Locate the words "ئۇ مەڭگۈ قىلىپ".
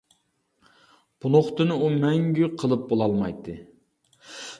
1.83-2.87